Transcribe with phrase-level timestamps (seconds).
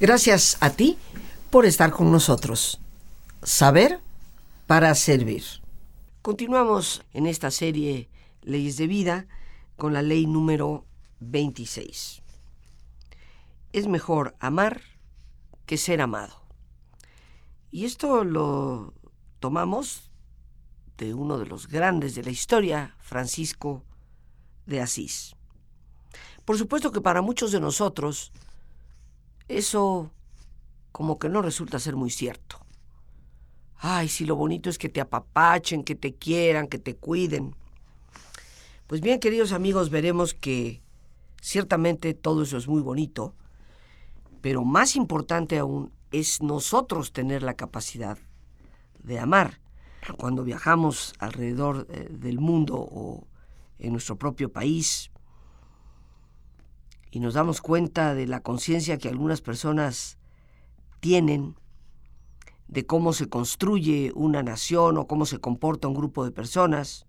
[0.00, 0.96] Gracias a ti
[1.50, 2.80] por estar con nosotros.
[3.42, 4.00] Saber
[4.66, 5.44] para servir.
[6.22, 8.08] Continuamos en esta serie
[8.40, 9.26] Leyes de Vida
[9.76, 10.86] con la ley número
[11.20, 12.22] 26.
[13.74, 14.80] Es mejor amar
[15.66, 16.46] que ser amado.
[17.70, 18.94] Y esto lo
[19.38, 20.10] tomamos
[20.96, 23.84] de uno de los grandes de la historia, Francisco
[24.64, 25.36] de Asís.
[26.46, 28.32] Por supuesto que para muchos de nosotros
[29.50, 30.10] eso
[30.92, 32.58] como que no resulta ser muy cierto.
[33.76, 37.54] Ay, si lo bonito es que te apapachen, que te quieran, que te cuiden.
[38.86, 40.82] Pues bien, queridos amigos, veremos que
[41.40, 43.34] ciertamente todo eso es muy bonito,
[44.40, 48.18] pero más importante aún es nosotros tener la capacidad
[49.02, 49.60] de amar.
[50.16, 53.26] Cuando viajamos alrededor eh, del mundo o
[53.78, 55.10] en nuestro propio país
[57.10, 60.18] y nos damos cuenta de la conciencia que algunas personas
[61.00, 61.56] tienen
[62.68, 67.06] de cómo se construye una nación o cómo se comporta un grupo de personas,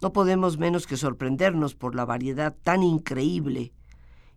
[0.00, 3.72] no podemos menos que sorprendernos por la variedad tan increíble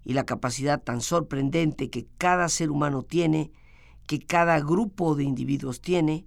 [0.03, 3.52] y la capacidad tan sorprendente que cada ser humano tiene,
[4.08, 6.25] que cada grupo de individuos tiene,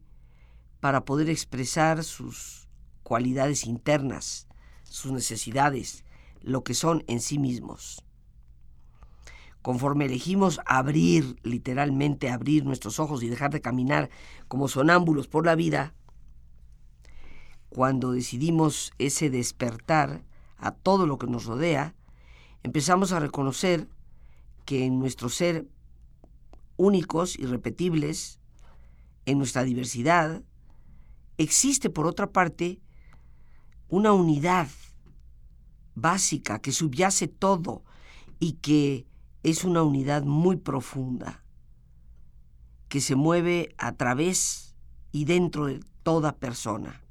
[0.80, 2.68] para poder expresar sus
[3.02, 4.48] cualidades internas,
[4.84, 6.04] sus necesidades,
[6.42, 8.04] lo que son en sí mismos.
[9.62, 14.08] Conforme elegimos abrir, literalmente abrir nuestros ojos y dejar de caminar
[14.48, 15.94] como sonámbulos por la vida,
[17.68, 20.24] cuando decidimos ese despertar
[20.56, 21.94] a todo lo que nos rodea,
[22.62, 23.88] empezamos a reconocer
[24.64, 25.66] que en nuestro ser
[26.76, 28.40] únicos, irrepetibles,
[29.26, 30.42] en nuestra diversidad,
[31.36, 32.80] existe por otra parte
[33.88, 34.68] una unidad
[35.94, 37.84] básica que subyace todo
[38.38, 39.06] y que
[39.42, 41.42] es una unidad muy profunda,
[42.88, 44.74] que se mueve a través
[45.12, 47.02] y dentro de toda persona.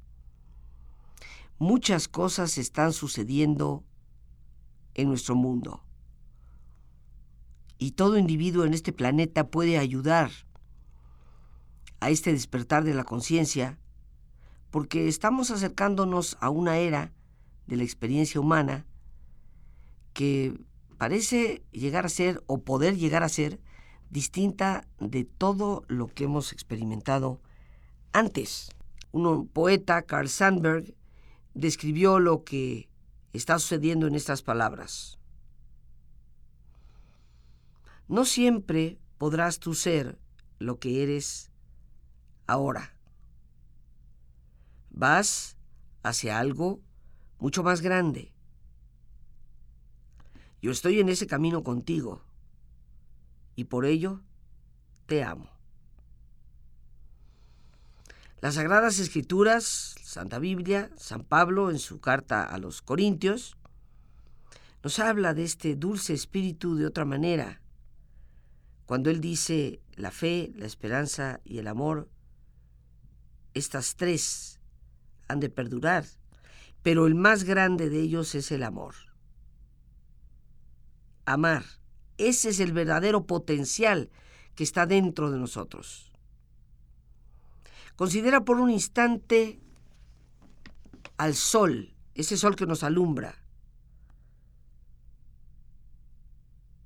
[1.58, 3.84] Muchas cosas están sucediendo
[4.94, 5.82] en nuestro mundo.
[7.78, 10.30] Y todo individuo en este planeta puede ayudar
[12.00, 13.78] a este despertar de la conciencia
[14.70, 17.12] porque estamos acercándonos a una era
[17.70, 18.84] de la experiencia humana
[20.12, 20.60] que
[20.98, 23.60] parece llegar a ser o poder llegar a ser
[24.10, 27.40] distinta de todo lo que hemos experimentado
[28.12, 28.70] antes.
[29.12, 30.94] Un poeta, Carl Sandberg,
[31.54, 32.88] describió lo que
[33.32, 35.18] está sucediendo en estas palabras.
[38.08, 40.18] No siempre podrás tú ser
[40.58, 41.52] lo que eres
[42.48, 42.96] ahora.
[44.90, 45.56] Vas
[46.02, 46.80] hacia algo
[47.40, 48.32] mucho más grande.
[50.62, 52.22] Yo estoy en ese camino contigo
[53.56, 54.20] y por ello
[55.06, 55.50] te amo.
[58.40, 63.56] Las Sagradas Escrituras, Santa Biblia, San Pablo en su carta a los Corintios,
[64.82, 67.60] nos habla de este dulce espíritu de otra manera.
[68.86, 72.08] Cuando él dice la fe, la esperanza y el amor,
[73.52, 74.58] estas tres
[75.28, 76.06] han de perdurar,
[76.82, 78.94] pero el más grande de ellos es el amor.
[81.26, 81.64] Amar,
[82.16, 84.10] ese es el verdadero potencial
[84.54, 86.12] que está dentro de nosotros.
[87.96, 89.60] Considera por un instante
[91.18, 93.36] al sol, ese sol que nos alumbra.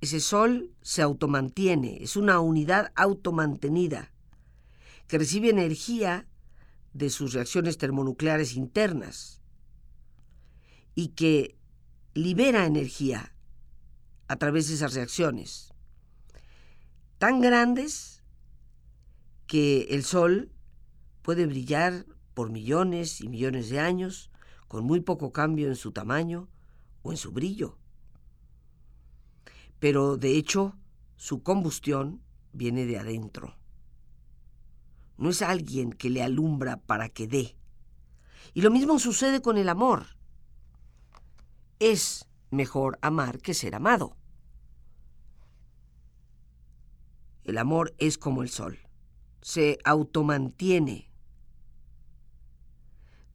[0.01, 4.11] Ese sol se automantiene, es una unidad automantenida
[5.07, 6.27] que recibe energía
[6.93, 9.41] de sus reacciones termonucleares internas
[10.95, 11.57] y que
[12.13, 13.35] libera energía
[14.27, 15.75] a través de esas reacciones
[17.17, 18.23] tan grandes
[19.47, 20.51] que el Sol
[21.21, 24.31] puede brillar por millones y millones de años
[24.67, 26.49] con muy poco cambio en su tamaño
[27.03, 27.77] o en su brillo.
[29.79, 30.77] Pero de hecho,
[31.15, 32.21] su combustión
[32.51, 33.55] viene de adentro.
[35.17, 37.55] No es alguien que le alumbra para que dé.
[38.53, 40.07] Y lo mismo sucede con el amor.
[41.79, 44.15] Es mejor amar que ser amado.
[47.43, 48.79] El amor es como el sol.
[49.41, 51.11] Se automantiene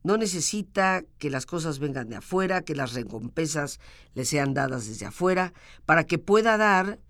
[0.02, 3.80] no necesita que las cosas vengan de afuera, que las recompensas
[4.14, 5.52] le sean dadas desde afuera,
[5.84, 7.00] para que pueda dar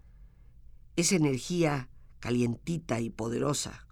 [0.96, 1.88] esa energía
[2.18, 3.86] calientita y poderosa.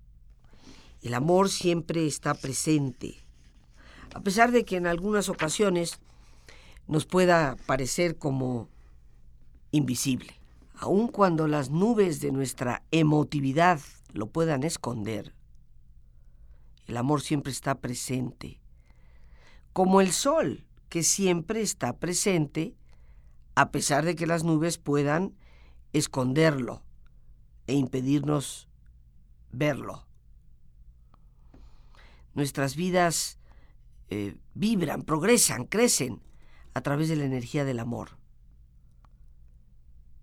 [1.01, 3.25] El amor siempre está presente,
[4.15, 6.01] a pesar de que en algunas ocasiones
[6.89, 8.69] nos pueda parecer como
[9.71, 10.35] invisible.
[10.81, 13.81] aun cuando las nubes de nuestra emotividad
[14.13, 15.35] lo puedan esconder,
[16.87, 18.61] el amor siempre está presente,
[19.73, 22.77] como el sol que siempre está presente
[23.57, 25.35] a pesar de que las nubes puedan
[25.93, 26.85] esconderlo
[27.67, 28.69] e impedirnos
[29.51, 30.07] verlo.
[32.35, 33.41] Nuestras vidas
[34.11, 36.23] eh, vibran, progresan, crecen
[36.79, 38.11] a través de la energía del amor.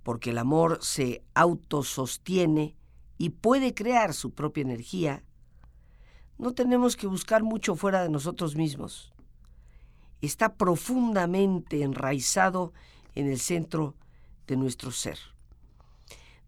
[0.04, 2.78] Porque el amor se autosostiene
[3.18, 5.24] y puede crear su propia energía,
[6.38, 9.14] no tenemos que buscar mucho fuera de nosotros mismos.
[10.22, 12.72] Está profundamente enraizado
[13.16, 13.96] en el centro
[14.48, 15.20] de nuestro ser.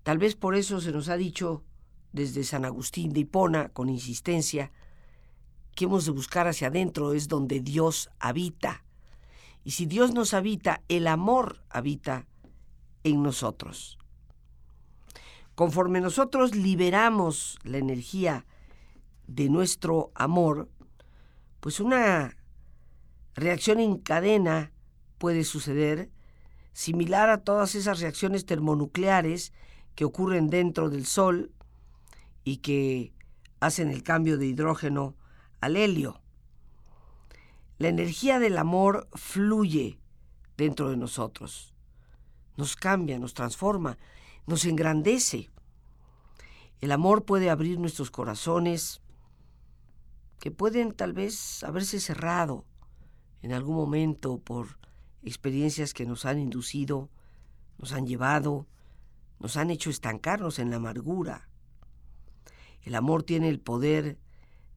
[0.04, 1.64] Tal vez por eso se nos ha dicho
[2.14, 4.72] desde San Agustín de Hipona con insistencia
[5.76, 8.87] que hemos de buscar hacia adentro, es donde Dios habita.
[9.68, 12.26] Y si Dios nos habita, el amor habita
[13.04, 13.98] en nosotros.
[15.56, 18.46] Conforme nosotros liberamos la energía
[19.28, 20.70] de nuestro amor,
[21.60, 22.38] pues una
[23.36, 24.72] reacción en cadena
[25.18, 26.12] puede suceder
[26.72, 29.52] similar a todas esas reacciones termonucleares
[29.96, 31.52] que ocurren dentro del Sol
[32.46, 33.12] y que
[33.60, 35.18] hacen el cambio de hidrógeno
[35.60, 36.22] al helio.
[37.78, 40.00] La energía del amor fluye
[40.58, 41.76] dentro de nosotros,
[42.56, 44.00] nos cambia, nos transforma,
[44.48, 45.52] nos engrandece.
[46.82, 49.02] El amor puede abrir nuestros corazones,
[50.40, 52.66] que pueden tal vez haberse cerrado
[53.44, 54.80] en algún momento por
[55.24, 57.12] experiencias que nos han inducido,
[57.78, 58.66] nos han llevado,
[59.40, 61.48] nos han hecho estancarnos en la amargura.
[62.82, 64.18] El amor tiene el poder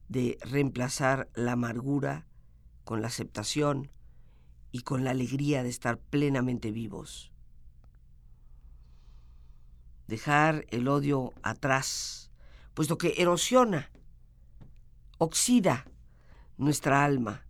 [0.07, 2.27] de reemplazar la amargura
[2.83, 3.91] con la aceptación
[4.71, 7.31] y con la alegría de estar plenamente vivos.
[10.07, 12.31] Dejar el odio atrás,
[12.73, 13.91] puesto que erosiona,
[15.17, 15.85] oxida
[16.57, 17.45] nuestra alma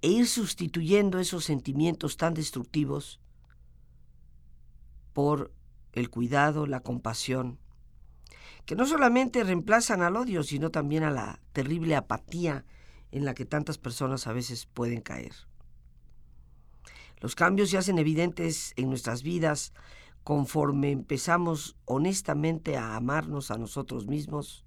[0.00, 3.20] e ir sustituyendo esos sentimientos tan destructivos
[5.12, 5.52] por
[5.92, 7.58] el cuidado, la compasión,
[8.64, 12.64] que no solamente reemplazan al odio, sino también a la terrible apatía
[13.10, 15.32] en la que tantas personas a veces pueden caer.
[17.20, 19.72] Los cambios se hacen evidentes en nuestras vidas
[20.22, 24.64] conforme empezamos honestamente a amarnos a nosotros mismos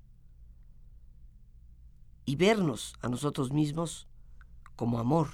[2.26, 4.08] y vernos a nosotros mismos
[4.76, 5.30] como amor.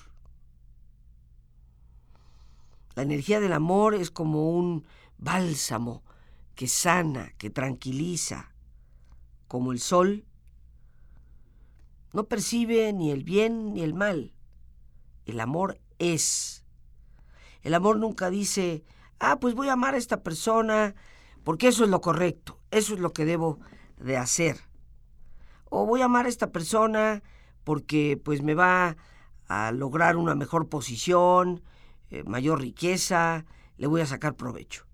[2.95, 4.85] La energía del amor es como un
[5.17, 6.03] bálsamo
[6.55, 8.51] que sana, que tranquiliza,
[9.47, 10.25] como el sol.
[12.13, 14.33] No percibe ni el bien ni el mal.
[15.25, 16.65] El amor es.
[17.61, 18.83] El amor nunca dice,
[19.19, 20.95] ah, pues voy a amar a esta persona
[21.43, 23.59] porque eso es lo correcto, eso es lo que debo
[23.97, 24.57] de hacer.
[25.69, 27.23] O voy a amar a esta persona
[27.63, 28.97] porque pues me va
[29.47, 31.61] a lograr una mejor posición,
[32.09, 33.45] eh, mayor riqueza,
[33.77, 34.85] le voy a sacar provecho.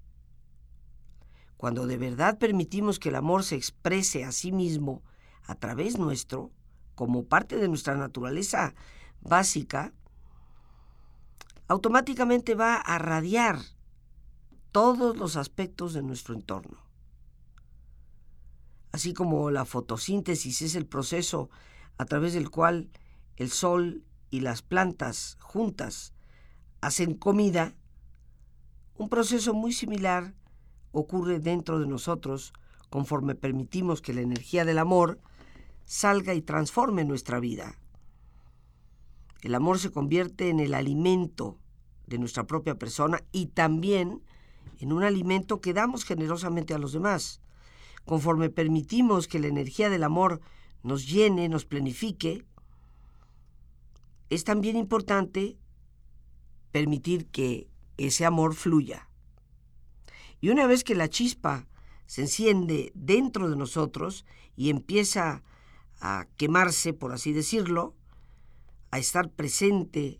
[1.57, 5.01] Cuando de verdad permitimos que el amor se exprese a sí mismo
[5.45, 6.51] a través nuestro,
[6.95, 8.73] como parte de nuestra naturaleza
[9.21, 9.93] básica,
[11.67, 13.59] automáticamente va a radiar
[14.71, 16.77] todos los aspectos de nuestro entorno.
[18.91, 21.49] Así como la fotosíntesis es el proceso
[21.97, 22.89] a través del cual
[23.37, 26.13] el sol y las plantas juntas
[26.81, 27.75] hacen comida,
[28.95, 30.35] un proceso muy similar
[30.91, 32.53] ocurre dentro de nosotros
[32.89, 35.19] conforme permitimos que la energía del amor
[35.85, 37.79] salga y transforme nuestra vida.
[39.41, 41.59] El amor se convierte en el alimento
[42.07, 44.23] de nuestra propia persona y también
[44.79, 47.41] en un alimento que damos generosamente a los demás.
[48.05, 50.41] Conforme permitimos que la energía del amor
[50.81, 52.45] nos llene, nos planifique,
[54.29, 55.57] es también importante
[56.71, 59.09] permitir que ese amor fluya.
[60.41, 61.67] Y una vez que la chispa
[62.05, 64.25] se enciende dentro de nosotros
[64.55, 65.43] y empieza
[65.99, 67.95] a quemarse, por así decirlo,
[68.91, 70.19] a estar presente,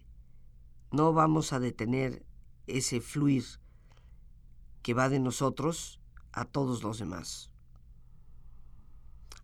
[0.92, 2.26] no vamos a detener
[2.68, 3.44] ese fluir
[4.82, 6.00] que va de nosotros
[6.32, 7.52] a todos los demás.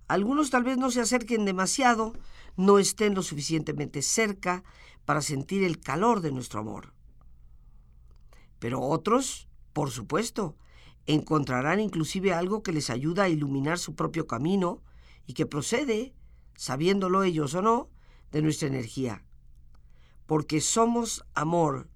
[0.07, 2.13] Algunos tal vez no se acerquen demasiado,
[2.57, 4.63] no estén lo suficientemente cerca
[5.05, 6.93] para sentir el calor de nuestro amor.
[8.57, 10.57] Pero otros, por supuesto,
[11.05, 14.81] encontrarán inclusive algo que les ayuda a iluminar su propio camino
[15.25, 16.13] y que procede,
[16.59, 17.89] sabiéndolo ellos o no,
[18.33, 19.23] de nuestra energía.
[20.25, 21.89] Porque somos amor.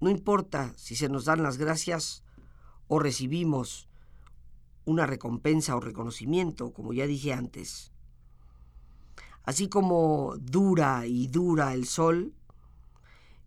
[0.00, 2.24] No importa si se nos dan las gracias
[2.88, 3.90] o recibimos
[4.86, 7.92] una recompensa o reconocimiento, como ya dije antes.
[9.44, 12.32] Así como dura y dura el sol,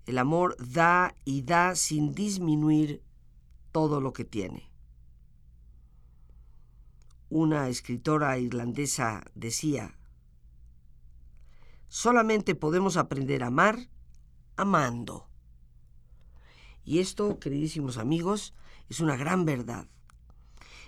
[0.05, 3.01] el amor da y da sin disminuir
[3.71, 4.69] todo lo que tiene.
[7.29, 9.97] Una escritora irlandesa decía,
[11.87, 13.89] solamente podemos aprender a amar
[14.57, 15.27] amando.
[16.83, 18.53] Y esto, queridísimos amigos,
[18.89, 19.87] es una gran verdad.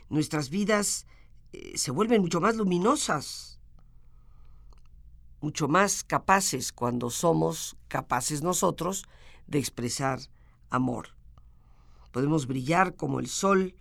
[0.09, 1.07] Nuestras vidas
[1.53, 3.59] eh, se vuelven mucho más luminosas,
[5.41, 9.05] mucho más capaces cuando somos capaces nosotros
[9.47, 10.19] de expresar
[10.69, 11.09] amor.
[12.11, 13.75] Podemos brillar como el sol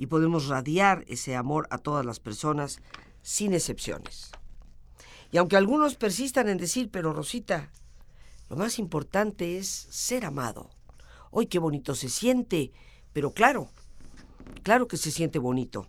[0.00, 2.80] y podemos radiar ese amor a todas las personas
[3.20, 4.32] sin excepciones.
[5.30, 7.70] Y aunque algunos persistan en decir, pero Rosita,
[8.48, 10.70] lo más importante es ser amado.
[11.30, 12.72] Hoy qué bonito se siente,
[13.12, 13.68] pero claro,
[14.62, 15.86] claro que se siente bonito.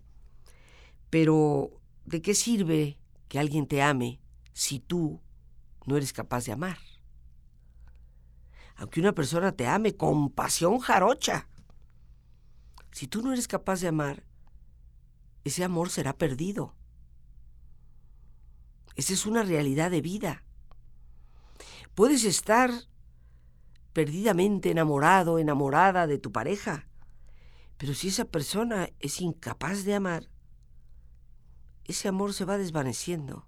[1.09, 1.71] Pero,
[2.03, 2.97] ¿de qué sirve
[3.29, 4.19] que alguien te ame
[4.51, 5.21] si tú
[5.85, 6.79] no eres capaz de amar?
[8.75, 11.47] Aunque una persona te ame con pasión jarocha,
[12.91, 14.23] si tú no eres capaz de amar,
[15.43, 16.75] ese amor será perdido.
[18.95, 20.43] Esa es una realidad de vida.
[21.95, 22.71] Puedes estar
[23.93, 26.87] perdidamente enamorado, enamorada de tu pareja,
[27.77, 30.29] pero si esa persona es incapaz de amar,
[31.85, 33.47] ese amor se va desvaneciendo.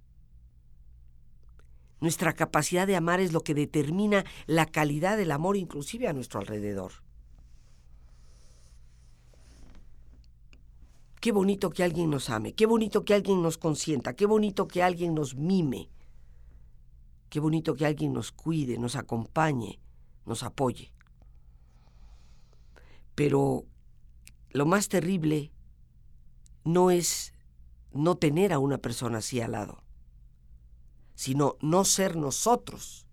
[2.01, 6.39] Nuestra capacidad de amar es lo que determina la calidad del amor inclusive a nuestro
[6.39, 7.02] alrededor.
[11.23, 14.83] Qué bonito que alguien nos ame, qué bonito que alguien nos consienta, qué bonito que
[14.83, 15.89] alguien nos mime,
[17.29, 19.79] Qué bonito que alguien nos cuide, nos acompañe,
[20.25, 20.91] nos apoye.
[23.15, 23.63] Pero
[24.49, 25.53] lo más terrible
[26.65, 27.33] no es
[27.93, 29.81] no tener a una persona así al lado,
[31.15, 33.07] sino no ser nosotros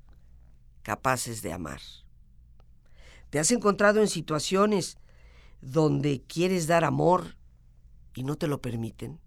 [0.83, 1.81] capaces de amar.
[3.31, 4.99] ¿Te has encontrado en situaciones
[5.61, 7.39] donde quieres dar amor
[8.15, 9.21] y no te lo permiten?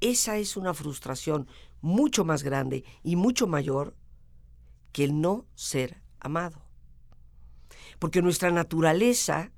[0.00, 1.48] Esa es una frustración
[1.80, 3.96] mucho más grande y mucho mayor
[4.92, 6.62] que el no ser amado.
[7.98, 9.52] Porque nuestra naturaleza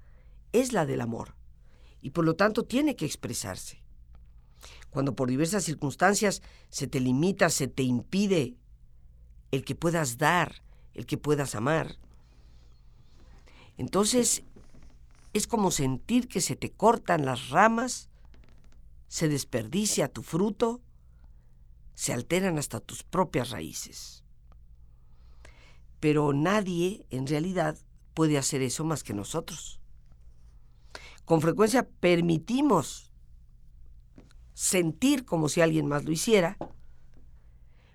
[0.53, 1.35] es la del amor
[2.01, 3.83] y por lo tanto tiene que expresarse.
[4.91, 8.57] Cuando por diversas circunstancias se te limita, se te impide
[9.51, 10.63] el que puedas dar,
[10.95, 11.99] el que puedas amar,
[13.79, 14.43] entonces
[15.33, 18.09] es como sentir que se te cortan las ramas,
[19.09, 20.83] se desperdicia tu fruto
[21.99, 24.23] se alteran hasta tus propias raíces.
[25.99, 27.77] Pero nadie, en realidad,
[28.15, 29.81] puede hacer eso más que nosotros.
[31.25, 33.11] Con frecuencia permitimos
[34.55, 36.57] sentir como si alguien más lo hiciera,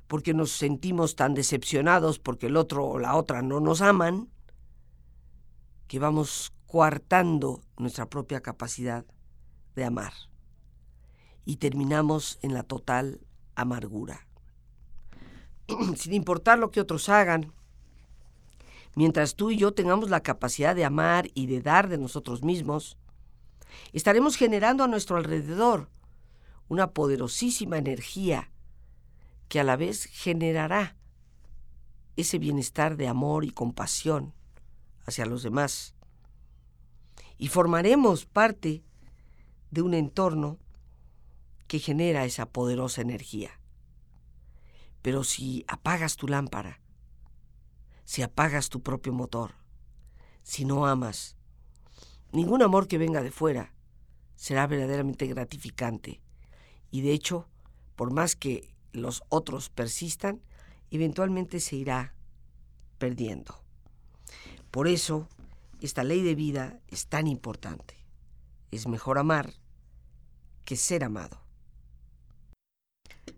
[0.08, 4.28] porque nos sentimos tan decepcionados porque el otro o la otra no nos aman,
[5.88, 9.06] que vamos coartando nuestra propia capacidad
[9.76, 10.12] de amar
[11.46, 13.22] y terminamos en la total
[13.54, 14.26] amargura.
[15.96, 17.54] Sin importar lo que otros hagan,
[18.96, 22.98] mientras tú y yo tengamos la capacidad de amar y de dar de nosotros mismos,
[23.92, 25.92] estaremos generando a nuestro alrededor
[26.70, 28.50] una poderosísima energía
[29.48, 30.96] que a la vez generará
[32.16, 34.34] ese bienestar de amor y compasión
[35.06, 35.94] hacia los demás.
[37.38, 38.84] Y formaremos parte
[39.72, 40.60] de un entorno
[41.68, 43.60] que genera esa poderosa energía.
[45.02, 46.80] Pero si apagas tu lámpara,
[48.06, 49.56] si apagas tu propio motor,
[50.44, 51.36] si no amas,
[52.32, 53.74] ningún amor que venga de fuera
[54.36, 56.22] será verdaderamente gratificante.
[56.92, 57.48] Y de hecho,
[57.96, 60.42] por más que los otros persistan,
[60.92, 62.14] eventualmente se irá
[62.98, 63.64] perdiendo.
[64.70, 65.28] Por eso,
[65.86, 68.06] esta ley de vida es tan importante.
[68.72, 69.54] Es mejor amar
[70.64, 71.42] que ser amado.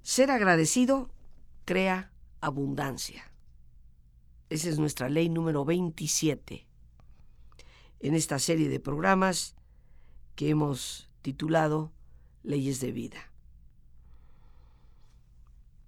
[0.04, 1.10] Ser agradecido
[1.66, 2.12] crea
[2.42, 3.32] abundancia.
[4.52, 6.68] Esa es nuestra ley número 27
[8.02, 9.56] en esta serie de programas
[10.36, 11.92] que hemos titulado
[12.44, 13.32] Leyes de Vida.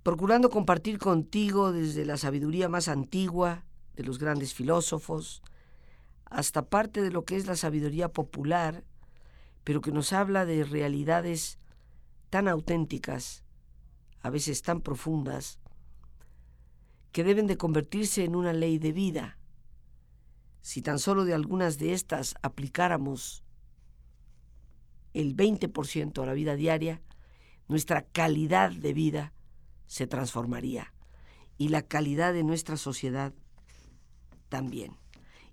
[0.01, 3.63] Procurando compartir contigo desde la sabiduría más antigua
[3.95, 5.43] de los grandes filósofos
[6.29, 8.84] hasta parte de lo que es la sabiduría popular,
[9.63, 11.60] pero que nos habla de realidades
[12.29, 13.43] tan auténticas
[14.22, 15.60] a veces tan profundas,
[17.12, 19.38] que deben de convertirse en una ley de vida.
[20.62, 23.46] si tan solo de algunas de estas aplicáramos
[25.13, 27.01] el 20% a la vida diaria,
[27.69, 29.34] nuestra calidad de vida
[29.86, 30.93] se transformaría
[31.57, 33.34] y la calidad de nuestra sociedad
[34.50, 34.98] también.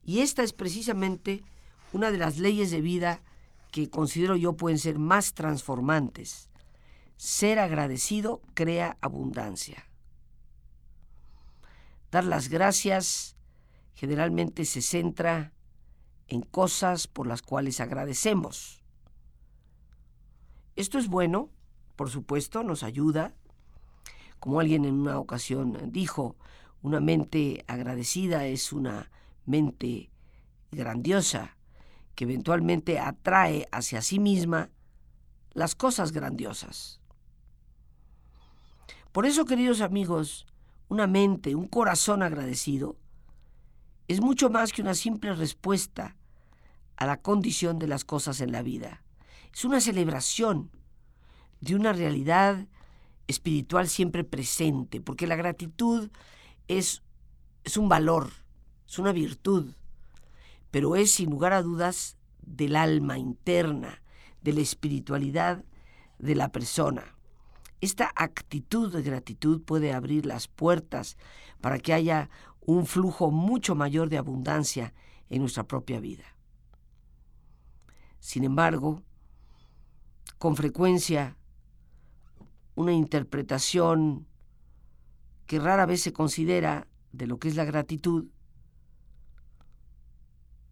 [0.05, 1.43] Y esta es precisamente
[1.93, 3.23] una de las leyes de vida
[3.73, 6.51] que considero yo pueden ser más transformantes.
[7.17, 9.89] Ser agradecido crea abundancia.
[12.11, 13.37] Dar las gracias
[13.95, 15.53] generalmente se centra
[16.29, 18.83] en cosas por las cuales agradecemos.
[20.77, 21.51] Esto es bueno,
[21.97, 23.35] por supuesto, nos ayuda.
[24.41, 26.37] Como alguien en una ocasión dijo,
[26.83, 29.11] una mente agradecida es una
[29.47, 30.11] mente
[30.71, 31.57] grandiosa
[32.15, 34.71] que eventualmente atrae hacia sí misma
[35.53, 37.01] las cosas grandiosas.
[39.13, 40.47] Por eso, queridos amigos,
[40.89, 42.97] una mente, un corazón agradecido,
[44.09, 46.17] es mucho más que una simple respuesta
[46.97, 49.03] a la condición de las cosas en la vida.
[49.53, 50.71] Es una celebración
[51.61, 52.67] de una realidad
[53.27, 56.11] espiritual siempre presente, porque la gratitud
[56.69, 57.03] es,
[57.63, 58.31] es un valor,
[58.87, 59.73] es una virtud,
[60.71, 64.03] pero es sin lugar a dudas del alma interna,
[64.43, 65.65] de la espiritualidad
[66.19, 67.17] de la persona.
[67.81, 71.17] Esta actitud de gratitud puede abrir las puertas
[71.61, 74.95] para que haya un flujo mucho mayor de abundancia
[75.29, 76.25] en nuestra propia vida.
[78.21, 79.03] Sin embargo,
[80.39, 81.37] con frecuencia,
[82.75, 84.27] una interpretación
[85.47, 88.27] que rara vez se considera de lo que es la gratitud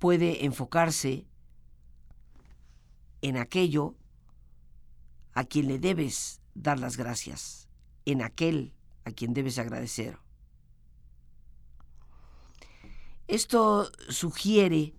[0.02, 1.28] puede enfocarse
[3.20, 3.94] en aquello
[5.32, 7.68] a quien le debes dar las gracias,
[8.04, 10.18] en aquel a quien debes agradecer.
[13.28, 14.92] Esto sugiere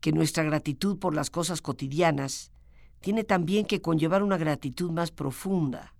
[0.00, 2.50] que nuestra gratitud por las cosas cotidianas
[2.98, 5.94] tiene también que conllevar una gratitud más profunda.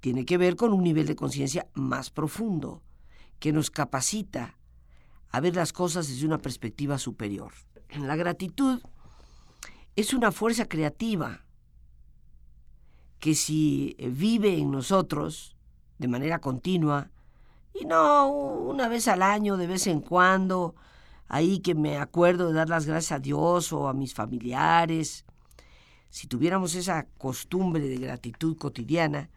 [0.00, 2.82] Tiene que ver con un nivel de conciencia más profundo,
[3.40, 4.58] que nos capacita
[5.36, 7.52] a ver las cosas desde una perspectiva superior.
[7.98, 8.80] La gratitud
[9.94, 11.44] es una fuerza creativa
[13.18, 15.54] que si vive en nosotros
[15.98, 17.10] de manera continua,
[17.74, 20.74] y no una vez al año, de vez en cuando,
[21.28, 25.26] ahí que me acuerdo de dar las gracias a Dios o a mis familiares,
[26.08, 29.28] si tuviéramos esa costumbre de gratitud cotidiana,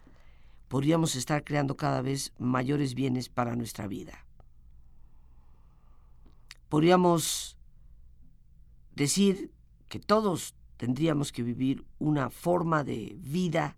[0.70, 4.29] podríamos estar creando cada vez mayores bienes para nuestra vida
[6.70, 7.58] podríamos
[8.96, 9.52] decir
[9.90, 13.76] que todos tendríamos que vivir una forma de vida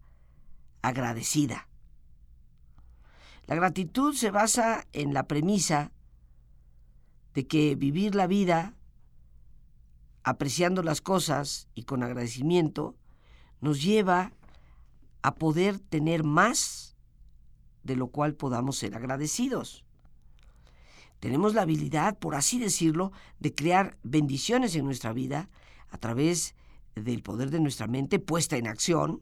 [0.82, 1.68] agradecida.
[3.48, 5.92] La gratitud se basa en la premisa
[7.34, 8.76] de que vivir la vida
[10.24, 12.96] apreciando las cosas y con agradecimiento
[13.62, 14.34] nos lleva
[15.22, 16.96] a poder tener más
[17.84, 19.84] de lo cual podamos ser agradecidos.
[21.22, 25.50] Tenemos la habilidad, por así decirlo, de crear bendiciones en nuestra vida
[25.92, 26.56] a través
[26.96, 29.22] del poder de nuestra mente puesta en acción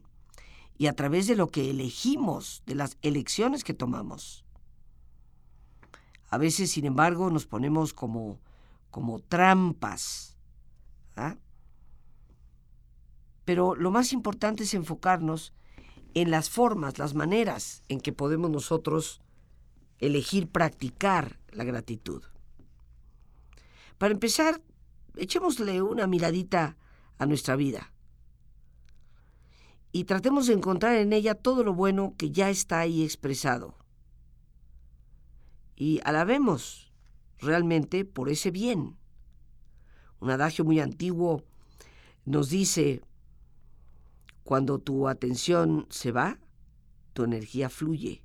[0.78, 4.46] y a través de lo que elegimos, de las elecciones que tomamos.
[6.30, 8.40] A veces, sin embargo, nos ponemos como,
[8.90, 10.38] como trampas.
[11.16, 11.36] ¿ah?
[13.44, 15.52] Pero lo más importante es enfocarnos
[16.14, 19.20] en las formas, las maneras en que podemos nosotros
[20.00, 22.22] elegir practicar la gratitud.
[23.98, 24.60] Para empezar,
[25.16, 26.76] echémosle una miradita
[27.18, 27.92] a nuestra vida
[29.92, 33.76] y tratemos de encontrar en ella todo lo bueno que ya está ahí expresado.
[35.76, 36.92] Y alabemos
[37.38, 38.96] realmente por ese bien.
[40.20, 41.44] Un adagio muy antiguo
[42.24, 43.02] nos dice,
[44.44, 46.38] cuando tu atención se va,
[47.12, 48.22] tu energía fluye.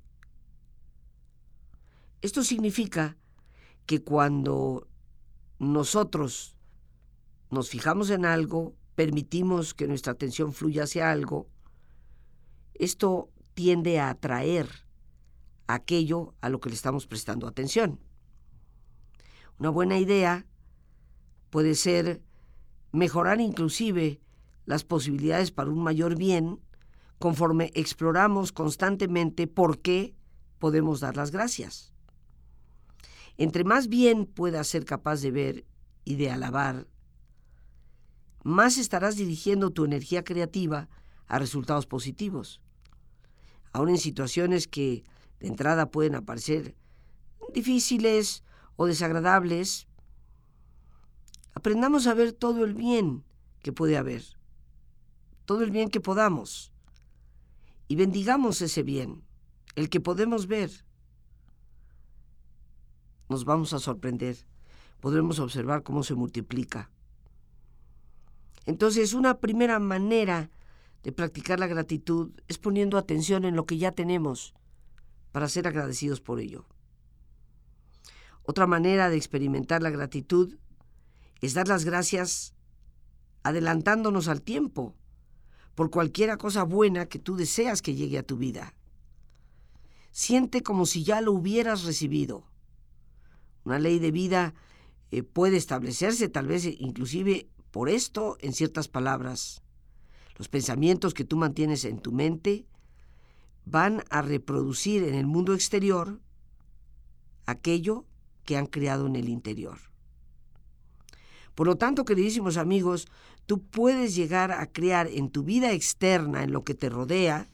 [2.22, 3.16] Esto significa
[3.86, 4.88] que cuando
[5.58, 6.56] nosotros
[7.50, 11.48] nos fijamos en algo, permitimos que nuestra atención fluya hacia algo,
[12.74, 14.68] esto tiende a atraer
[15.66, 18.00] aquello a lo que le estamos prestando atención.
[19.58, 20.46] Una buena idea
[21.50, 22.22] puede ser
[22.92, 24.20] mejorar inclusive
[24.64, 26.60] las posibilidades para un mayor bien
[27.18, 30.14] conforme exploramos constantemente por qué
[30.58, 31.95] podemos dar las gracias.
[33.38, 35.64] Entre más bien puedas ser capaz de ver
[36.04, 36.86] y de alabar,
[38.42, 40.88] más estarás dirigiendo tu energía creativa
[41.26, 42.60] a resultados positivos.
[43.72, 45.04] Aún en situaciones que
[45.40, 46.76] de entrada pueden aparecer
[47.52, 48.44] difíciles
[48.76, 49.88] o desagradables,
[51.54, 53.24] aprendamos a ver todo el bien
[53.60, 54.22] que puede haber,
[55.44, 56.72] todo el bien que podamos,
[57.88, 59.24] y bendigamos ese bien,
[59.74, 60.85] el que podemos ver.
[63.28, 64.36] Nos vamos a sorprender,
[65.00, 66.90] podremos observar cómo se multiplica.
[68.66, 70.50] Entonces, una primera manera
[71.02, 74.54] de practicar la gratitud es poniendo atención en lo que ya tenemos
[75.32, 76.66] para ser agradecidos por ello.
[78.42, 80.56] Otra manera de experimentar la gratitud
[81.40, 82.54] es dar las gracias
[83.42, 84.94] adelantándonos al tiempo
[85.76, 88.74] por cualquiera cosa buena que tú deseas que llegue a tu vida.
[90.10, 92.44] Siente como si ya lo hubieras recibido.
[93.66, 94.54] Una ley de vida
[95.10, 99.60] eh, puede establecerse tal vez inclusive por esto en ciertas palabras.
[100.36, 102.64] Los pensamientos que tú mantienes en tu mente
[103.64, 106.20] van a reproducir en el mundo exterior
[107.44, 108.04] aquello
[108.44, 109.78] que han creado en el interior.
[111.56, 113.08] Por lo tanto, queridísimos amigos,
[113.46, 117.48] tú puedes llegar a crear en tu vida externa, en lo que te rodea,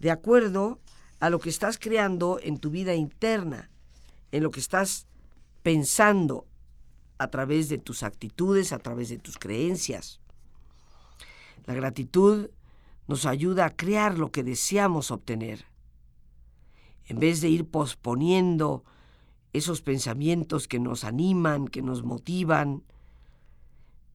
[0.00, 0.80] de acuerdo
[1.18, 3.70] a lo que estás creando en tu vida interna,
[4.32, 5.06] en lo que estás
[5.62, 6.46] pensando
[7.18, 10.20] a través de tus actitudes, a través de tus creencias.
[11.66, 12.48] La gratitud
[13.06, 15.66] nos ayuda a crear lo que deseamos obtener.
[17.06, 18.84] En vez de ir posponiendo
[19.52, 22.84] esos pensamientos que nos animan, que nos motivan,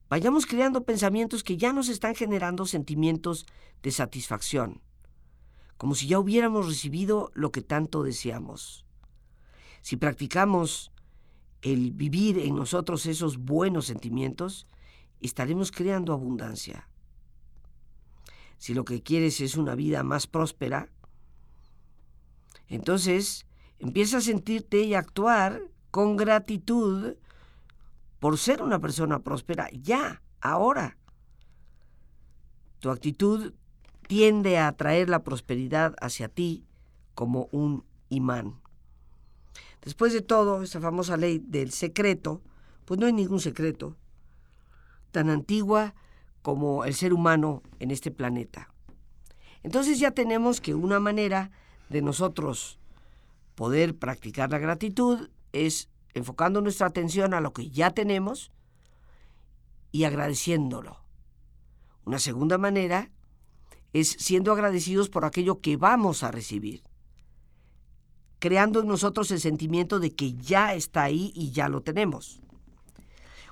[0.08, 3.46] vayamos creando pensamientos que ya nos están generando sentimientos
[3.82, 4.80] de satisfacción,
[5.76, 8.86] como si ya hubiéramos recibido lo que tanto deseamos.
[9.82, 10.90] Si practicamos
[11.62, 14.66] el vivir en nosotros esos buenos sentimientos,
[15.20, 16.88] estaremos creando abundancia.
[18.58, 20.88] Si lo que quieres es una vida más próspera,
[22.68, 23.46] entonces
[23.78, 27.14] empieza a sentirte y actuar con gratitud
[28.18, 30.96] por ser una persona próspera ya, ahora.
[32.80, 33.52] Tu actitud
[34.06, 36.64] tiende a atraer la prosperidad hacia ti
[37.14, 38.60] como un imán.
[39.86, 42.42] Después de todo, esa famosa ley del secreto,
[42.86, 43.96] pues no hay ningún secreto,
[45.12, 45.94] tan antigua
[46.42, 48.68] como el ser humano en este planeta.
[49.62, 51.52] Entonces ya tenemos que una manera
[51.88, 52.80] de nosotros
[53.54, 58.50] poder practicar la gratitud es enfocando nuestra atención a lo que ya tenemos
[59.92, 60.98] y agradeciéndolo.
[62.04, 63.12] Una segunda manera
[63.92, 66.82] es siendo agradecidos por aquello que vamos a recibir,
[68.38, 72.40] creando en nosotros el sentimiento de que ya está ahí y ya lo tenemos.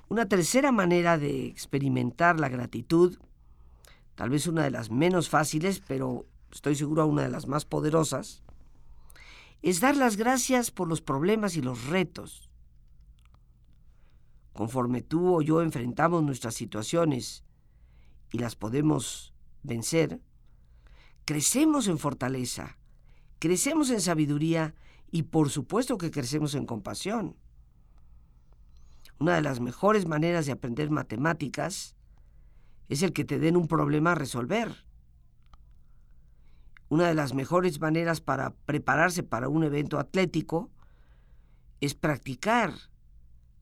[0.09, 3.19] Una tercera manera de experimentar la gratitud,
[4.15, 8.43] tal vez una de las menos fáciles, pero estoy seguro una de las más poderosas,
[9.63, 12.51] es dar las gracias por los problemas y los retos
[14.55, 17.45] Conforme tú o yo enfrentamos nuestras situaciones
[18.31, 20.21] y las podemos vencer,
[21.25, 22.79] crecemos en fortaleza,
[23.45, 24.75] crecemos en sabiduría
[25.11, 27.37] y por supuesto que crecemos en compasión.
[29.19, 31.95] Una de las mejores maneras de aprender matemáticas
[32.89, 34.87] es el que te den un problema a resolver.
[36.89, 40.71] Una de las mejores maneras para prepararse para un evento atlético
[41.83, 42.73] es practicar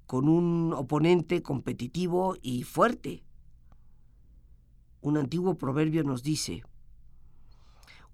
[0.07, 3.25] con un oponente competitivo y fuerte.
[5.01, 6.63] Un antiguo proverbio nos dice,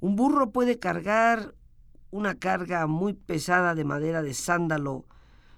[0.00, 1.57] un burro puede cargar
[2.10, 5.06] una carga muy pesada de madera de sándalo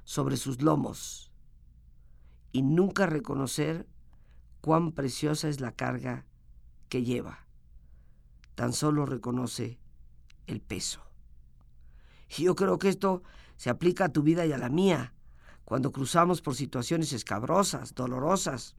[0.04, 1.30] sobre sus lomos
[2.52, 3.86] y nunca reconocer
[4.60, 6.26] cuán preciosa es la carga
[6.88, 7.46] que lleva.
[8.54, 9.78] Tan solo reconoce
[10.46, 11.00] el peso.
[12.36, 13.22] Y yo creo que esto
[13.56, 15.14] se aplica a tu vida y a la mía
[15.64, 18.74] cuando cruzamos por situaciones escabrosas, dolorosas.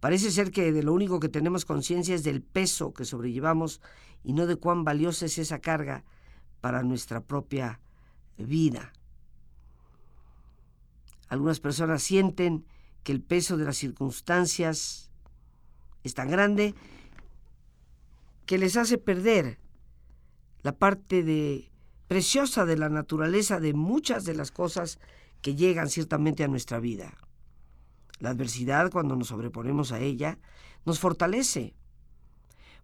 [0.00, 3.80] Parece ser que de lo único que tenemos conciencia es del peso que sobrellevamos
[4.22, 6.04] y no de cuán valiosa es esa carga
[6.62, 7.80] para nuestra propia
[8.38, 8.94] vida.
[11.28, 12.64] Algunas personas sienten
[13.02, 15.10] que el peso de las circunstancias
[16.04, 16.74] es tan grande
[18.46, 19.58] que les hace perder
[20.62, 21.70] la parte de
[22.06, 24.98] preciosa de la naturaleza de muchas de las cosas
[25.40, 27.16] que llegan ciertamente a nuestra vida.
[28.20, 30.38] La adversidad, cuando nos sobreponemos a ella,
[30.84, 31.74] nos fortalece.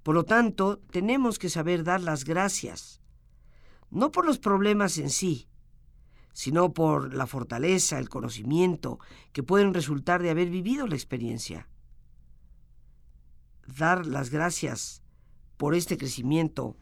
[0.02, 3.00] Por lo tanto, tenemos que saber dar las gracias,
[3.90, 5.48] no por los problemas en sí,
[6.32, 8.98] sino por la fortaleza, el conocimiento
[9.32, 11.68] que pueden resultar de haber vivido la experiencia.
[13.66, 15.02] Dar las gracias
[15.56, 16.76] por este crecimiento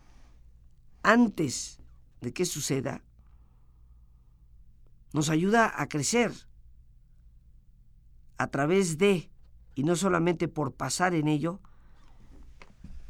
[1.02, 1.80] antes
[2.20, 3.02] de que suceda
[5.12, 6.32] nos ayuda a crecer,
[8.36, 9.30] a través de,
[9.74, 11.60] y no solamente por pasar en ello,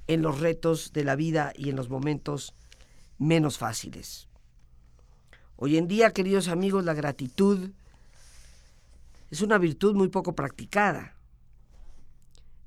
[0.06, 2.54] en los retos de la vida y en los momentos
[3.18, 4.28] menos fáciles.
[5.56, 7.70] Hoy en día, queridos amigos, la gratitud
[9.30, 11.14] es una virtud muy poco practicada.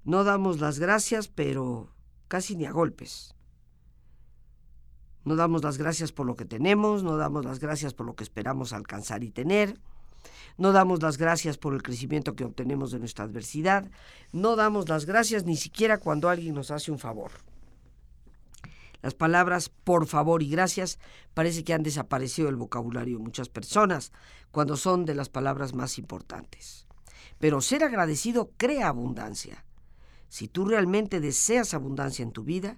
[0.03, 1.91] No damos las gracias, pero
[2.27, 3.35] casi ni a golpes.
[5.23, 8.23] No damos las gracias por lo que tenemos, no damos las gracias por lo que
[8.23, 9.77] esperamos alcanzar y tener,
[10.57, 13.89] no damos las gracias por el crecimiento que obtenemos de nuestra adversidad,
[14.31, 17.31] no damos las gracias ni siquiera cuando alguien nos hace un favor.
[19.01, 20.99] Las palabras por favor y gracias
[21.33, 24.11] parece que han desaparecido del vocabulario de muchas personas
[24.51, 26.87] cuando son de las palabras más importantes.
[27.37, 29.65] Pero ser agradecido crea abundancia.
[30.27, 32.77] Si tú realmente deseas abundancia en tu vida,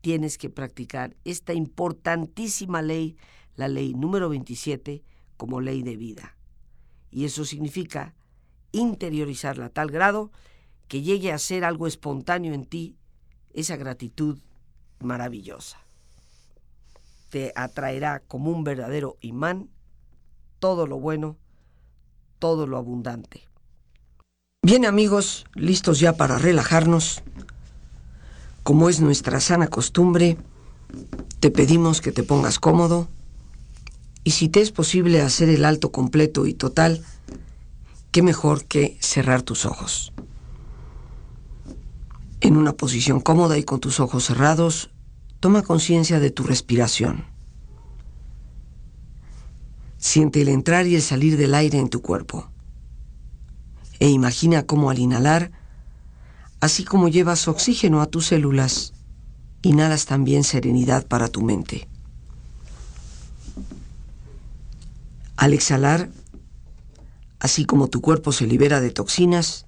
[0.00, 3.16] tienes que practicar esta importantísima ley,
[3.56, 5.02] la ley número 27,
[5.36, 6.36] como ley de vida.
[7.10, 8.14] Y eso significa
[8.72, 10.30] interiorizarla a tal grado
[10.86, 12.96] que llegue a ser algo espontáneo en ti,
[13.52, 14.38] esa gratitud
[15.00, 15.78] maravillosa.
[17.30, 19.68] Te atraerá como un verdadero imán
[20.58, 21.36] todo lo bueno,
[22.38, 23.42] todo lo abundante.
[24.62, 27.22] Bien amigos, listos ya para relajarnos.
[28.62, 30.36] Como es nuestra sana costumbre,
[31.40, 33.08] te pedimos que te pongas cómodo
[34.24, 37.02] y si te es posible hacer el alto completo y total,
[38.10, 40.12] qué mejor que cerrar tus ojos.
[42.40, 44.90] En una posición cómoda y con tus ojos cerrados,
[45.40, 47.24] toma conciencia de tu respiración.
[49.96, 52.48] Siente el entrar y el salir del aire en tu cuerpo.
[53.98, 55.50] E imagina cómo al inhalar,
[56.60, 58.92] así como llevas oxígeno a tus células,
[59.62, 61.88] inhalas también serenidad para tu mente.
[65.36, 66.10] Al exhalar,
[67.40, 69.67] así como tu cuerpo se libera de toxinas,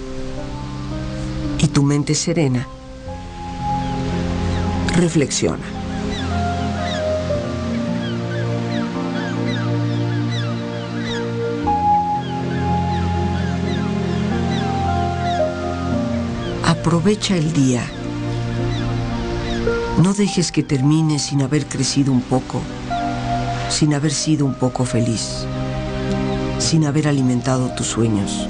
[1.73, 2.67] tu mente serena,
[4.95, 5.63] reflexiona.
[16.65, 17.83] Aprovecha el día.
[20.01, 22.61] No dejes que termine sin haber crecido un poco,
[23.69, 25.45] sin haber sido un poco feliz,
[26.59, 28.49] sin haber alimentado tus sueños.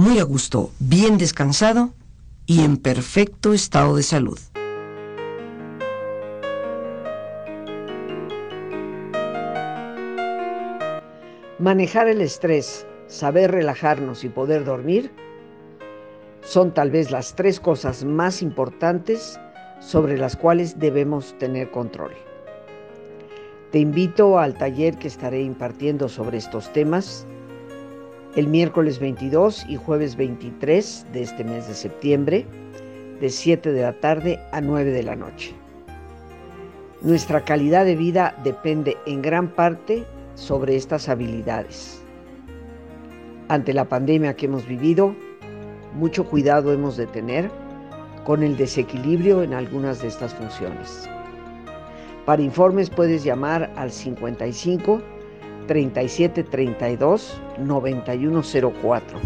[0.00, 1.90] muy a gusto, bien descansado
[2.46, 4.38] y en perfecto estado de salud.
[11.58, 15.12] Manejar el estrés, saber relajarnos y poder dormir
[16.40, 19.38] son tal vez las tres cosas más importantes
[19.80, 22.12] sobre las cuales debemos tener control.
[23.70, 27.26] Te invito al taller que estaré impartiendo sobre estos temas
[28.36, 32.46] el miércoles 22 y jueves 23 de este mes de septiembre,
[33.20, 35.52] de 7 de la tarde a 9 de la noche.
[37.02, 40.04] Nuestra calidad de vida depende en gran parte
[40.36, 42.02] sobre estas habilidades.
[43.48, 45.14] Ante la pandemia que hemos vivido,
[45.94, 47.50] mucho cuidado hemos de tener
[48.24, 51.08] con el desequilibrio en algunas de estas funciones.
[52.26, 55.02] Para informes puedes llamar al 55
[55.70, 59.18] 3732 9104.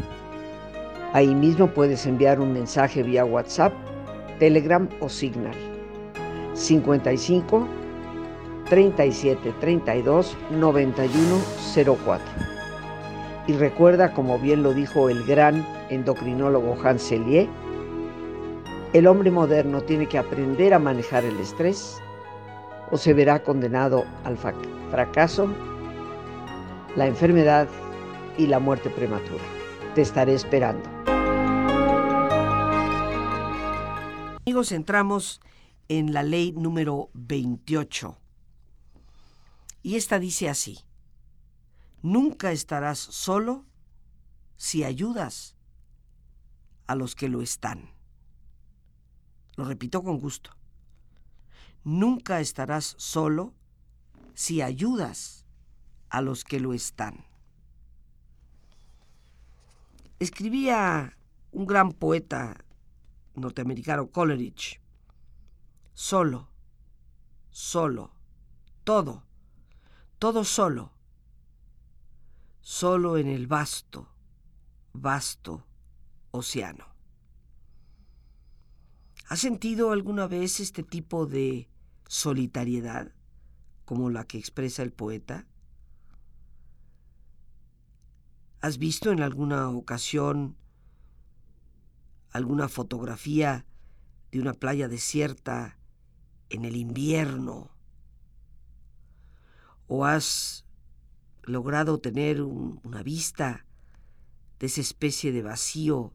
[1.15, 3.73] Ahí mismo puedes enviar un mensaje vía WhatsApp,
[4.39, 5.55] Telegram o Signal.
[6.53, 7.67] 55
[8.69, 12.27] 37 32 9104.
[13.47, 17.49] Y recuerda, como bien lo dijo el gran endocrinólogo Hans Selye,
[18.93, 22.03] el hombre moderno tiene que aprender a manejar el estrés
[22.91, 24.37] o se verá condenado al
[24.91, 25.49] fracaso,
[26.97, 27.69] la enfermedad
[28.39, 29.43] y la muerte prematura.
[29.95, 30.89] Te estaré esperando.
[34.47, 35.41] Amigos, entramos
[35.89, 38.17] en la ley número 28.
[39.83, 40.79] Y esta dice así,
[42.03, 43.65] nunca estarás solo
[44.57, 45.57] si ayudas
[46.87, 47.91] a los que lo están.
[49.57, 50.51] Lo repito con gusto.
[51.83, 53.53] Nunca estarás solo
[54.35, 55.44] si ayudas
[56.15, 57.27] a los que lo están.
[60.21, 61.19] Escribía
[61.51, 62.65] un gran poeta
[63.35, 64.81] norteamericano, Coleridge,
[65.93, 66.49] solo,
[67.51, 68.13] solo,
[68.85, 69.25] todo,
[70.21, 70.93] todo solo,
[72.61, 74.09] solo en el vasto,
[74.93, 75.67] vasto
[76.31, 76.87] océano.
[79.27, 81.69] ¿Has sentido alguna vez este tipo de
[82.07, 83.11] solitariedad
[83.85, 85.49] como la que expresa el poeta?
[88.65, 90.57] ¿Has visto en alguna ocasión
[92.31, 93.67] alguna fotografía
[94.33, 95.77] de una playa desierta
[96.49, 97.69] en el invierno?
[99.87, 100.65] ¿O has
[101.43, 103.67] logrado tener una vista
[104.59, 106.15] de esa especie de vacío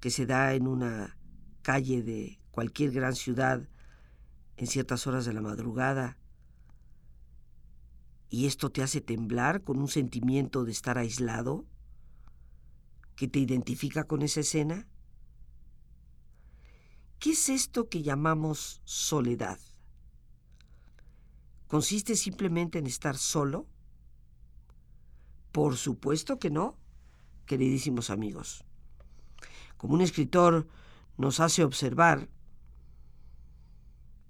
[0.00, 1.18] que se da en una
[1.60, 3.68] calle de cualquier gran ciudad
[4.56, 6.16] en ciertas horas de la madrugada
[8.30, 11.66] y esto te hace temblar con un sentimiento de estar aislado
[13.20, 14.88] que te identifica con esa escena?
[17.18, 19.58] ¿Qué es esto que llamamos soledad?
[21.68, 23.66] ¿Consiste simplemente en estar solo?
[25.52, 26.78] Por supuesto que no,
[27.44, 28.64] queridísimos amigos.
[29.76, 30.66] Como un escritor
[31.18, 32.30] nos hace observar,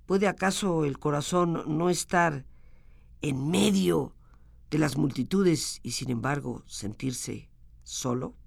[0.05, 2.45] ¿Puede acaso el corazón no estar
[3.21, 4.17] en medio
[4.69, 7.49] de las multitudes y sin embargo sentirse
[7.85, 8.40] solo?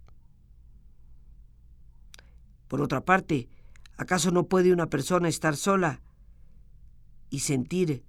[2.67, 3.49] Por otra parte,
[3.97, 6.01] ¿acaso no puede una persona estar sola
[7.29, 8.03] y sentir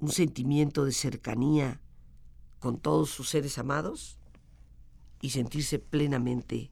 [0.00, 1.80] un sentimiento de cercanía
[2.58, 4.18] con todos sus seres amados
[5.20, 6.70] y sentirse plenamente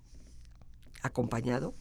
[1.02, 1.74] acompañado?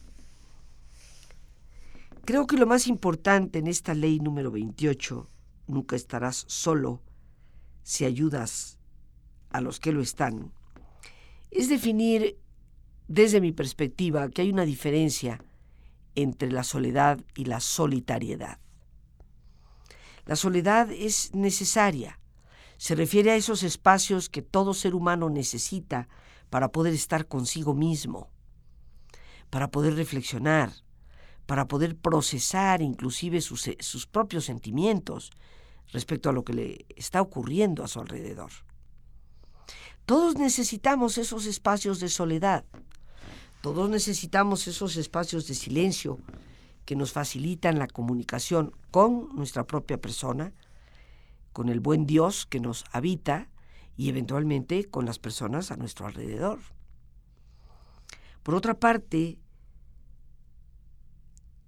[2.24, 5.30] Creo que lo más importante en esta ley número 28,
[5.68, 7.00] nunca estarás solo
[7.84, 8.80] si ayudas
[9.50, 10.52] a los que lo están,
[11.52, 12.36] es definir
[13.08, 15.40] desde mi perspectiva que hay una diferencia
[16.14, 18.58] entre la soledad y la solitariedad.
[20.24, 22.18] La soledad es necesaria,
[22.78, 26.08] se refiere a esos espacios que todo ser humano necesita
[26.50, 28.28] para poder estar consigo mismo,
[29.50, 30.72] para poder reflexionar,
[31.46, 35.30] para poder procesar inclusive sus, eh, sus propios sentimientos
[35.92, 38.50] respecto a lo que le está ocurriendo a su alrededor.
[40.04, 42.64] Todos necesitamos esos espacios de soledad,
[43.66, 46.20] todos necesitamos esos espacios de silencio
[46.84, 50.52] que nos facilitan la comunicación con nuestra propia persona,
[51.52, 53.48] con el buen Dios que nos habita
[53.96, 56.60] y eventualmente con las personas a nuestro alrededor.
[58.44, 59.40] Por otra parte,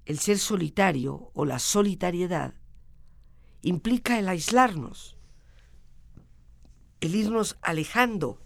[0.04, 2.54] el ser solitario o la solitariedad
[3.62, 5.16] implica el aislarnos,
[7.00, 8.40] el irnos alejando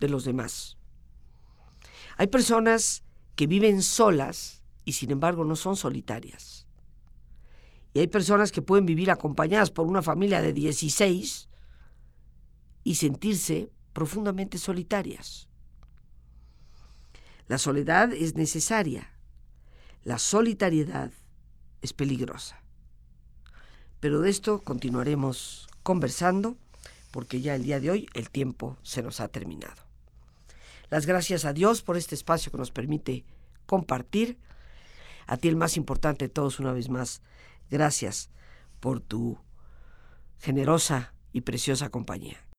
[0.00, 0.79] de los demás.
[2.20, 3.02] Hay personas
[3.34, 6.66] que viven solas y sin embargo no son solitarias.
[7.94, 11.48] Y hay personas que pueden vivir acompañadas por una familia de 16
[12.84, 15.48] y sentirse profundamente solitarias.
[17.48, 19.08] La soledad es necesaria
[20.04, 21.10] la solitariedad
[21.82, 22.62] es peligrosa.
[24.00, 26.56] Pero de esto continuaremos conversando
[27.10, 29.89] porque ya el día de hoy el tiempo se nos ha terminado.
[30.90, 33.24] Las gracias a Dios por este espacio que nos permite
[33.66, 34.38] compartir.
[35.26, 37.22] A ti el más importante de todos una vez más,
[37.70, 38.30] gracias
[38.80, 39.38] por tu
[40.38, 42.49] generosa y preciosa compañía.